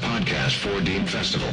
podcast 0.00 0.56
for 0.56 0.80
Dean 0.80 1.06
Festival. 1.06 1.48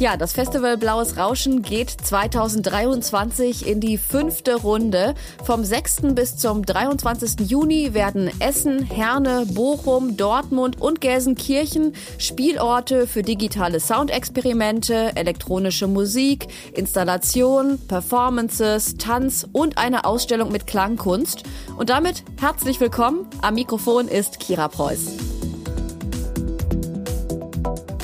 Ja, 0.00 0.16
das 0.16 0.32
Festival 0.32 0.76
Blaues 0.76 1.16
Rauschen 1.16 1.62
geht 1.62 1.88
2023 1.88 3.66
in 3.66 3.80
die 3.80 3.96
fünfte 3.96 4.56
Runde. 4.56 5.14
Vom 5.44 5.64
6. 5.64 6.14
bis 6.14 6.36
zum 6.36 6.66
23. 6.66 7.48
Juni 7.48 7.94
werden 7.94 8.28
Essen, 8.40 8.82
Herne, 8.82 9.46
Bochum, 9.46 10.16
Dortmund 10.16 10.80
und 10.80 11.00
Gelsenkirchen 11.00 11.94
Spielorte 12.18 13.06
für 13.06 13.22
digitale 13.22 13.78
Soundexperimente, 13.78 15.12
elektronische 15.14 15.86
Musik, 15.86 16.48
Installationen, 16.74 17.78
Performances, 17.86 18.96
Tanz 18.96 19.46
und 19.52 19.78
eine 19.78 20.04
Ausstellung 20.04 20.50
mit 20.50 20.66
Klangkunst. 20.66 21.44
Und 21.76 21.88
damit 21.88 22.24
herzlich 22.40 22.80
willkommen. 22.80 23.26
Am 23.42 23.54
Mikrofon 23.54 24.08
ist 24.08 24.40
Kira 24.40 24.66
Preuß. 24.66 25.33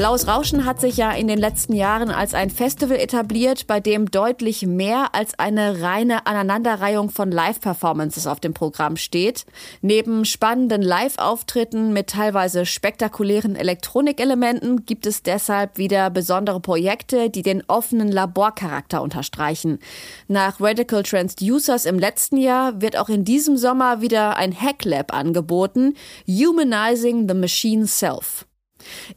Blaues 0.00 0.26
Rauschen 0.26 0.64
hat 0.64 0.80
sich 0.80 0.96
ja 0.96 1.12
in 1.12 1.28
den 1.28 1.38
letzten 1.38 1.74
Jahren 1.74 2.10
als 2.10 2.32
ein 2.32 2.48
Festival 2.48 2.96
etabliert, 2.96 3.66
bei 3.66 3.80
dem 3.80 4.10
deutlich 4.10 4.64
mehr 4.64 5.14
als 5.14 5.38
eine 5.38 5.82
reine 5.82 6.26
Aneinanderreihung 6.26 7.10
von 7.10 7.30
Live-Performances 7.30 8.26
auf 8.26 8.40
dem 8.40 8.54
Programm 8.54 8.96
steht. 8.96 9.44
Neben 9.82 10.24
spannenden 10.24 10.80
Live-Auftritten 10.80 11.92
mit 11.92 12.06
teilweise 12.06 12.64
spektakulären 12.64 13.56
Elektronikelementen 13.56 14.86
gibt 14.86 15.04
es 15.04 15.22
deshalb 15.22 15.76
wieder 15.76 16.08
besondere 16.08 16.60
Projekte, 16.60 17.28
die 17.28 17.42
den 17.42 17.62
offenen 17.66 18.10
Laborcharakter 18.10 19.02
unterstreichen. 19.02 19.80
Nach 20.28 20.62
Radical 20.62 21.02
Transducers 21.02 21.84
im 21.84 21.98
letzten 21.98 22.38
Jahr 22.38 22.80
wird 22.80 22.96
auch 22.96 23.10
in 23.10 23.26
diesem 23.26 23.58
Sommer 23.58 24.00
wieder 24.00 24.38
ein 24.38 24.58
Hacklab 24.58 25.12
angeboten, 25.12 25.92
Humanizing 26.26 27.28
the 27.28 27.34
Machine 27.34 27.86
Self. 27.86 28.46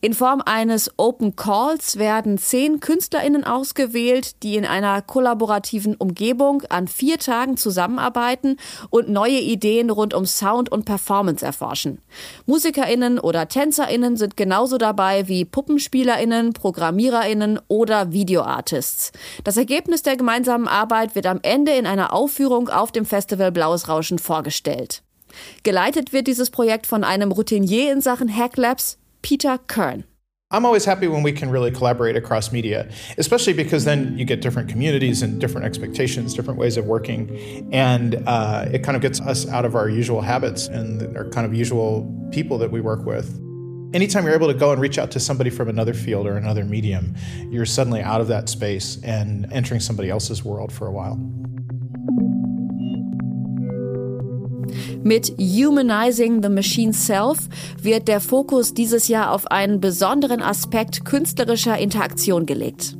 In 0.00 0.14
Form 0.14 0.42
eines 0.44 0.90
Open 0.96 1.36
Calls 1.36 1.98
werden 1.98 2.38
zehn 2.38 2.80
KünstlerInnen 2.80 3.44
ausgewählt, 3.44 4.42
die 4.42 4.56
in 4.56 4.64
einer 4.64 5.02
kollaborativen 5.02 5.94
Umgebung 5.96 6.62
an 6.68 6.88
vier 6.88 7.18
Tagen 7.18 7.56
zusammenarbeiten 7.56 8.56
und 8.90 9.08
neue 9.08 9.38
Ideen 9.40 9.90
rund 9.90 10.14
um 10.14 10.26
Sound 10.26 10.70
und 10.70 10.84
Performance 10.84 11.44
erforschen. 11.44 11.98
MusikerInnen 12.46 13.18
oder 13.18 13.48
TänzerInnen 13.48 14.16
sind 14.16 14.36
genauso 14.36 14.78
dabei 14.78 15.28
wie 15.28 15.44
PuppenspielerInnen, 15.44 16.52
ProgrammiererInnen 16.52 17.60
oder 17.68 18.12
Videoartists. 18.12 19.12
Das 19.44 19.56
Ergebnis 19.56 20.02
der 20.02 20.16
gemeinsamen 20.16 20.68
Arbeit 20.68 21.14
wird 21.14 21.26
am 21.26 21.40
Ende 21.42 21.72
in 21.72 21.86
einer 21.86 22.12
Aufführung 22.12 22.68
auf 22.68 22.92
dem 22.92 23.04
Festival 23.04 23.52
Blaues 23.52 23.88
Rauschen 23.88 24.18
vorgestellt. 24.18 25.02
Geleitet 25.62 26.12
wird 26.12 26.26
dieses 26.26 26.50
Projekt 26.50 26.86
von 26.86 27.04
einem 27.04 27.32
Routinier 27.32 27.92
in 27.92 28.00
Sachen 28.00 28.34
Hacklabs, 28.34 28.98
Peter 29.22 29.58
Kern. 29.66 30.04
I'm 30.52 30.66
always 30.66 30.84
happy 30.84 31.06
when 31.06 31.22
we 31.22 31.30
can 31.30 31.48
really 31.48 31.70
collaborate 31.70 32.16
across 32.16 32.50
media, 32.50 32.90
especially 33.18 33.52
because 33.52 33.84
then 33.84 34.18
you 34.18 34.24
get 34.24 34.40
different 34.40 34.68
communities 34.68 35.22
and 35.22 35.40
different 35.40 35.64
expectations, 35.64 36.34
different 36.34 36.58
ways 36.58 36.76
of 36.76 36.86
working, 36.86 37.72
and 37.72 38.20
uh, 38.26 38.66
it 38.72 38.82
kind 38.82 38.96
of 38.96 39.02
gets 39.02 39.20
us 39.20 39.48
out 39.48 39.64
of 39.64 39.76
our 39.76 39.88
usual 39.88 40.20
habits 40.20 40.66
and 40.66 41.16
our 41.16 41.28
kind 41.28 41.46
of 41.46 41.54
usual 41.54 42.12
people 42.32 42.58
that 42.58 42.72
we 42.72 42.80
work 42.80 43.06
with. 43.06 43.32
Anytime 43.94 44.24
you're 44.24 44.34
able 44.34 44.48
to 44.48 44.54
go 44.54 44.72
and 44.72 44.80
reach 44.80 44.98
out 44.98 45.12
to 45.12 45.20
somebody 45.20 45.50
from 45.50 45.68
another 45.68 45.94
field 45.94 46.26
or 46.26 46.36
another 46.36 46.64
medium, 46.64 47.14
you're 47.48 47.66
suddenly 47.66 48.02
out 48.02 48.20
of 48.20 48.26
that 48.26 48.48
space 48.48 48.98
and 49.04 49.52
entering 49.52 49.78
somebody 49.78 50.10
else's 50.10 50.44
world 50.44 50.72
for 50.72 50.88
a 50.88 50.92
while. 50.92 51.16
Mit 55.02 55.32
Humanizing 55.38 56.42
the 56.42 56.50
Machine 56.50 56.92
Self 56.92 57.48
wird 57.82 58.06
der 58.06 58.20
Fokus 58.20 58.74
dieses 58.74 59.08
Jahr 59.08 59.32
auf 59.32 59.50
einen 59.50 59.80
besonderen 59.80 60.42
Aspekt 60.42 61.06
künstlerischer 61.06 61.78
Interaktion 61.78 62.44
gelegt. 62.44 62.96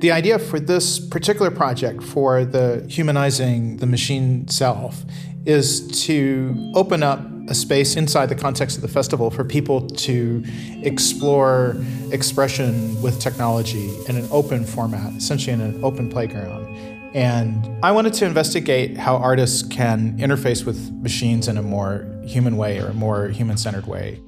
The 0.00 0.10
idea 0.10 0.38
for 0.38 0.58
this 0.58 1.08
particular 1.08 1.50
project 1.50 2.02
for 2.02 2.44
the 2.44 2.82
Humanizing 2.88 3.78
the 3.78 3.86
Machine 3.86 4.46
Self 4.48 5.06
is 5.44 5.86
to 6.06 6.54
open 6.74 7.04
up 7.04 7.20
a 7.48 7.54
space 7.54 7.96
inside 7.96 8.28
the 8.28 8.34
context 8.34 8.76
of 8.76 8.82
the 8.82 8.88
festival 8.88 9.30
for 9.30 9.44
people 9.44 9.86
to 9.86 10.42
explore 10.82 11.76
expression 12.10 13.00
with 13.00 13.20
technology 13.20 13.90
in 14.08 14.16
an 14.16 14.26
open 14.32 14.64
format, 14.64 15.12
essentially 15.16 15.52
in 15.52 15.60
an 15.60 15.84
open 15.84 16.08
playground. 16.08 16.66
And 17.16 17.66
I 17.82 17.92
wanted 17.92 18.12
to 18.18 18.26
investigate 18.26 18.98
how 18.98 19.16
artists 19.16 19.62
can 19.62 20.18
interface 20.18 20.66
with 20.66 20.92
machines 21.00 21.48
in 21.48 21.56
a 21.56 21.62
more 21.62 22.04
human 22.26 22.58
way 22.58 22.78
or 22.78 22.88
a 22.88 22.92
more 22.92 23.28
human 23.28 23.56
centered 23.56 23.86
way. 23.86 24.20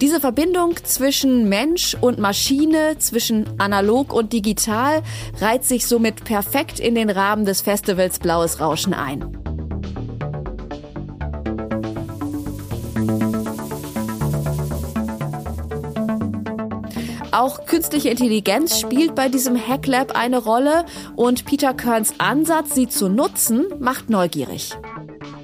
Diese 0.00 0.20
Verbindung 0.20 0.76
zwischen 0.84 1.48
Mensch 1.48 1.96
und 2.00 2.20
Maschine, 2.20 2.96
zwischen 2.98 3.46
analog 3.58 4.12
und 4.12 4.32
digital, 4.32 5.02
reiht 5.40 5.64
sich 5.64 5.86
somit 5.86 6.24
perfekt 6.24 6.78
in 6.78 6.94
den 6.94 7.10
Rahmen 7.10 7.44
des 7.44 7.60
Festivals 7.60 8.20
Blaues 8.20 8.60
Rauschen 8.60 8.94
ein. 8.94 9.41
Auch 17.42 17.66
künstliche 17.66 18.08
Intelligenz 18.08 18.78
spielt 18.78 19.16
bei 19.16 19.28
diesem 19.28 19.56
Hacklab 19.56 20.14
eine 20.14 20.38
Rolle 20.38 20.84
und 21.16 21.44
Peter 21.44 21.74
Kerns 21.74 22.14
Ansatz, 22.18 22.72
sie 22.76 22.86
zu 22.86 23.08
nutzen, 23.08 23.66
macht 23.80 24.08
neugierig. 24.08 24.70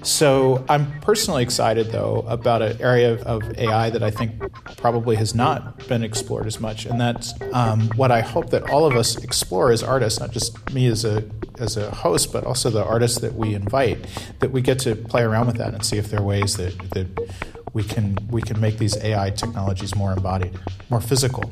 So 0.05 0.65
I'm 0.69 0.87
personally 1.01 1.43
excited 1.43 1.91
though 1.91 2.25
about 2.29 2.63
an 2.63 2.81
area 2.81 3.19
of 3.25 3.43
AI 3.59 3.91
that 3.91 4.03
I 4.03 4.13
think 4.13 4.31
probably 4.77 5.17
has 5.17 5.35
not 5.35 5.89
been 5.89 6.05
explored 6.05 6.47
as 6.47 6.61
much, 6.61 6.87
and 6.87 7.01
that's 7.01 7.35
um, 7.53 7.91
what 7.97 8.13
I 8.13 8.21
hope 8.21 8.51
that 8.51 8.71
all 8.71 8.87
of 8.87 8.95
us 8.95 9.17
explore 9.17 9.73
as 9.73 9.83
artists, 9.83 10.21
not 10.21 10.31
just 10.31 10.73
me 10.73 10.87
as 10.87 11.05
a 11.05 11.25
as 11.59 11.77
a 11.77 11.91
host, 11.91 12.33
but 12.33 12.45
also 12.45 12.71
the 12.71 12.85
artists 12.85 13.19
that 13.23 13.35
we 13.35 13.55
invite, 13.55 13.99
that 14.39 14.53
we 14.53 14.63
get 14.63 14.79
to 14.81 14.95
play 14.95 15.23
around 15.23 15.49
with 15.49 15.57
that 15.57 15.75
and 15.75 15.85
see 15.85 15.99
if 15.99 16.11
there 16.11 16.21
are 16.21 16.25
ways 16.25 16.57
that 16.59 16.79
that 16.91 17.09
we 17.73 17.83
can 17.83 18.17
we 18.31 18.41
can 18.41 18.61
make 18.61 18.79
these 18.79 18.97
AI 18.97 19.31
technologies 19.31 19.95
more 19.95 20.13
embodied, 20.13 20.53
more 20.91 21.01
physical. 21.01 21.51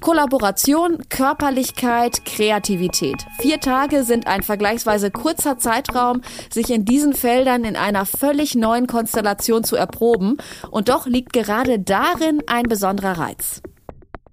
Kollaboration, 0.00 0.98
Körperlichkeit, 1.10 2.24
Kreativität. 2.24 3.26
Vier 3.40 3.60
Tage 3.60 4.02
sind 4.04 4.26
ein 4.26 4.42
vergleichsweise 4.42 5.10
kurzer 5.10 5.58
Zeitraum, 5.58 6.22
sich 6.50 6.70
in 6.70 6.86
diesen 6.86 7.12
Feldern 7.12 7.64
in 7.64 7.76
einer 7.76 8.06
völlig 8.06 8.54
neuen 8.54 8.86
Konstellation 8.86 9.62
zu 9.62 9.76
erproben. 9.76 10.38
Und 10.70 10.88
doch 10.88 11.06
liegt 11.06 11.34
gerade 11.34 11.78
darin 11.78 12.40
ein 12.46 12.62
besonderer 12.62 13.18
Reiz. 13.18 13.60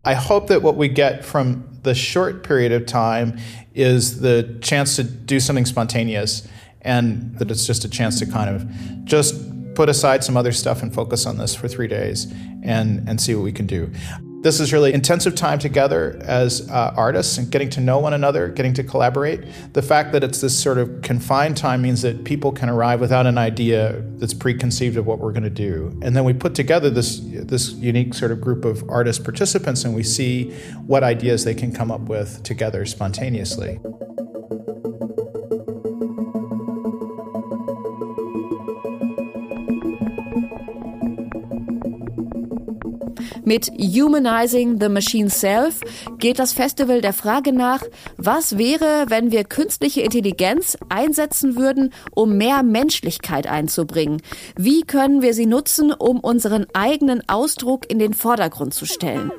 I 0.06 0.16
hope 0.16 0.48
that 0.48 0.64
what 0.64 0.78
we 0.80 0.88
get 0.88 1.26
from 1.26 1.66
the 1.84 1.94
short 1.94 2.44
period 2.44 2.72
of 2.72 2.86
time 2.86 3.34
is 3.74 4.22
the 4.22 4.44
chance 4.62 4.96
to 4.96 5.04
do 5.04 5.38
something 5.38 5.66
spontaneous 5.66 6.48
and 6.82 7.38
that 7.40 7.52
it's 7.52 7.68
just 7.68 7.84
a 7.84 7.90
chance 7.90 8.18
to 8.20 8.26
kind 8.26 8.50
of 8.50 8.66
just 9.04 9.36
put 9.78 9.90
aside 9.90 10.24
some 10.24 10.36
other 10.36 10.52
stuff 10.52 10.82
and 10.82 10.92
focus 10.92 11.28
on 11.28 11.38
this 11.38 11.54
for 11.54 11.68
three 11.68 11.88
days 11.88 12.34
and, 12.64 13.08
and 13.08 13.22
see 13.22 13.36
what 13.36 13.44
we 13.44 13.52
can 13.52 13.68
do. 13.68 13.92
This 14.42 14.60
is 14.60 14.74
really 14.74 14.92
intensive 14.92 15.36
time 15.36 15.60
together 15.60 16.20
as 16.24 16.68
uh, 16.72 16.96
artists 16.98 17.38
and 17.38 17.52
getting 17.52 17.70
to 17.72 17.80
know 17.80 18.00
one 18.00 18.14
another, 18.14 18.48
getting 18.48 18.74
to 18.74 18.84
collaborate. 18.84 19.44
The 19.74 19.84
fact 19.84 20.14
that 20.14 20.24
it's 20.24 20.42
this 20.42 20.60
sort 20.60 20.80
of 20.80 21.04
confined 21.04 21.58
time 21.58 21.84
means 21.84 22.02
that 22.02 22.24
people 22.24 22.52
can 22.52 22.70
arrive 22.70 23.00
without 23.00 23.28
an 23.28 23.38
idea 23.38 24.02
that's 24.18 24.34
preconceived 24.34 24.98
of 24.98 25.06
what 25.06 25.20
we're 25.20 25.32
going 25.32 25.44
to 25.44 25.50
do. 25.52 25.96
And 26.02 26.16
then 26.16 26.24
we 26.24 26.34
put 26.34 26.56
together 26.56 26.90
this 26.90 27.20
this 27.20 27.74
unique 27.74 28.16
sort 28.16 28.32
of 28.32 28.42
group 28.42 28.66
of 28.66 28.84
artist 28.90 29.24
participants 29.24 29.86
and 29.86 29.94
we 29.96 30.02
see 30.02 30.54
what 30.88 31.04
ideas 31.04 31.44
they 31.44 31.54
can 31.54 31.72
come 31.72 31.92
up 31.92 32.02
with 32.02 32.42
together 32.42 32.84
spontaneously. 32.86 33.80
Mit 43.48 43.72
Humanizing 43.78 44.78
the 44.82 44.90
Machine 44.90 45.30
Self 45.30 45.80
geht 46.20 46.38
das 46.38 46.52
Festival 46.52 47.00
der 47.00 47.14
Frage 47.14 47.54
nach, 47.54 47.82
was 48.18 48.58
wäre, 48.58 49.06
wenn 49.08 49.32
wir 49.32 49.46
künstliche 49.46 50.02
Intelligenz 50.02 50.78
einsetzen 50.90 51.56
würden, 51.56 51.94
um 52.14 52.36
mehr 52.36 52.62
Menschlichkeit 52.62 53.48
einzubringen? 53.48 54.22
Wie 54.58 54.82
können 54.82 55.22
wir 55.22 55.34
sie 55.34 55.46
nutzen, 55.46 55.94
um 55.94 56.20
unseren 56.20 56.68
eigenen 56.74 57.24
Ausdruck 57.30 57.90
in 57.90 58.00
den 58.00 58.14
Vordergrund 58.14 58.74
zu 58.74 58.86
stellen? 58.86 59.32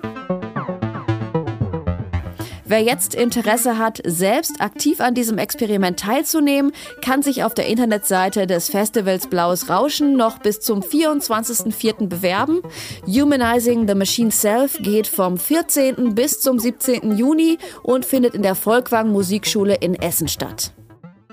Wer 2.68 2.82
jetzt 2.82 3.14
Interesse 3.14 3.78
hat, 3.78 4.02
selbst 4.04 4.60
aktiv 4.60 5.00
an 5.00 5.14
diesem 5.14 5.38
Experiment 5.38 5.98
teilzunehmen, 5.98 6.72
kann 7.00 7.22
sich 7.22 7.42
auf 7.42 7.54
der 7.54 7.66
Internetseite 7.66 8.46
des 8.46 8.68
Festivals 8.68 9.26
Blaues 9.28 9.70
Rauschen 9.70 10.16
noch 10.16 10.38
bis 10.38 10.60
zum 10.60 10.80
24.04. 10.80 12.08
bewerben. 12.08 12.60
Humanizing 13.06 13.88
the 13.88 13.94
Machine 13.94 14.30
Self 14.30 14.76
geht 14.82 15.06
vom 15.06 15.38
14. 15.38 16.14
bis 16.14 16.40
zum 16.40 16.58
17. 16.58 17.16
Juni 17.16 17.56
und 17.82 18.04
findet 18.04 18.34
in 18.34 18.42
der 18.42 18.54
Volkwang 18.54 19.12
Musikschule 19.12 19.76
in 19.76 19.94
Essen 19.94 20.28
statt. 20.28 20.74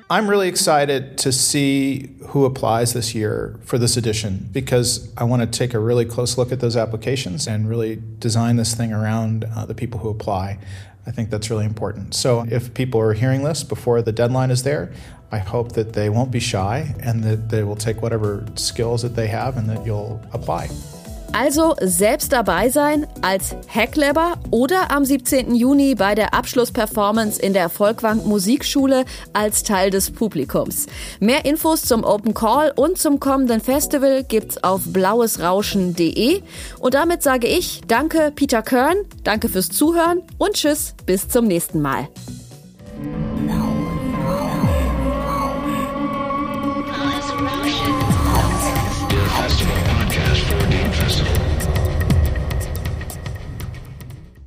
I'm 0.08 0.30
really 0.30 0.48
excited 0.48 1.18
to 1.20 1.32
see 1.32 2.16
who 2.28 2.46
applies 2.46 2.94
this 2.94 3.16
year 3.16 3.60
for 3.64 3.80
this 3.80 3.98
edition 3.98 4.50
because 4.52 5.12
I 5.18 5.24
want 5.24 5.42
to 5.42 5.48
take 5.48 5.74
a 5.74 5.80
really 5.80 6.06
close 6.06 6.38
look 6.38 6.52
at 6.52 6.60
those 6.60 6.78
applications 6.78 7.48
and 7.48 7.68
really 7.68 8.00
design 8.20 8.56
this 8.56 8.76
thing 8.76 8.94
around 8.94 9.46
uh, 9.46 9.66
the 9.66 9.74
people 9.74 10.00
who 10.02 10.10
apply. 10.10 10.60
I 11.08 11.12
think 11.12 11.32
that's 11.32 11.50
really 11.50 11.66
important. 11.66 12.14
So 12.14 12.46
if 12.52 12.72
people 12.76 13.02
are 13.02 13.14
hearing 13.14 13.44
this 13.44 13.64
before 13.64 14.04
the 14.04 14.12
deadline 14.12 14.52
is 14.52 14.62
there, 14.62 14.94
I 15.32 15.40
hope 15.40 15.72
that 15.72 15.94
they 15.94 16.10
won't 16.10 16.30
be 16.30 16.40
shy 16.40 16.94
and 17.00 17.24
that 17.24 17.50
they 17.50 17.64
will 17.64 17.76
take 17.76 18.04
whatever 18.04 18.46
skills 18.54 19.02
that 19.02 19.16
they 19.16 19.28
have 19.28 19.58
and 19.58 19.68
that 19.72 19.88
you'll 19.88 20.24
apply. 20.34 20.70
Also 21.34 21.76
selbst 21.82 22.32
dabei 22.32 22.70
sein 22.70 23.08
als 23.22 23.56
Hacklabber 23.68 24.36
oder 24.52 24.92
am 24.92 25.04
17. 25.06 25.54
Juni 25.56 25.96
bei 25.96 26.16
der 26.16 26.34
Abschlussperformance 26.34 27.42
in 27.42 27.54
der 27.54 27.70
Volkwang 27.70 28.26
Musikschule 28.26 29.06
als 29.34 29.64
Teil 29.64 29.90
des 29.90 30.12
Publikums. 30.12 30.88
Mehr 31.20 31.46
Infos 31.46 31.84
zum 31.84 32.04
Open 32.04 32.34
Call 32.34 32.72
und 32.76 32.98
zum 32.98 33.20
kommenden 33.20 33.62
Festival 33.62 34.24
gibt's 34.24 34.64
auf 34.64 34.82
blauesrauschen.de. 34.86 36.42
Und 36.80 36.94
damit 36.94 37.24
sage 37.24 37.48
ich 37.48 37.82
Danke 37.88 38.32
Peter 38.36 38.62
Kern, 38.62 38.98
danke 39.24 39.50
fürs 39.50 39.70
Zuhören 39.70 40.22
und 40.38 40.54
Tschüss, 40.54 40.96
bis 41.06 41.28
zum 41.28 41.46
nächsten 41.46 41.82
Mal. 41.82 42.08